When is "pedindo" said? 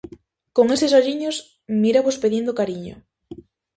2.23-2.57